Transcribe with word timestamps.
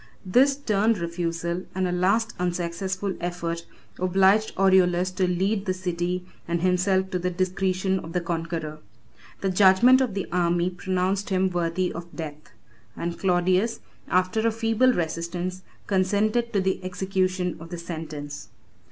7 0.23 0.31
This 0.31 0.53
stern 0.53 0.93
refusal, 0.93 1.67
and 1.75 1.87
a 1.87 1.91
last 1.91 2.33
unsuccessful 2.39 3.13
effort, 3.21 3.67
obliged 3.99 4.51
Aureolus 4.57 5.11
to 5.11 5.27
yield 5.29 5.65
the 5.65 5.75
city 5.75 6.25
and 6.47 6.63
himself 6.63 7.11
to 7.11 7.19
the 7.19 7.29
discretion 7.29 7.99
of 7.99 8.13
the 8.13 8.19
conqueror. 8.19 8.79
The 9.41 9.51
judgment 9.51 10.01
of 10.01 10.15
the 10.15 10.25
army 10.31 10.71
pronounced 10.71 11.29
him 11.29 11.51
worthy 11.51 11.93
of 11.93 12.15
death; 12.15 12.51
and 12.97 13.19
Claudius, 13.19 13.79
after 14.07 14.39
a 14.47 14.51
feeble 14.51 14.91
resistance, 14.91 15.61
consented 15.85 16.51
to 16.51 16.61
the 16.61 16.83
execution 16.83 17.55
of 17.59 17.69
the 17.69 17.77
sentence. 17.77 18.49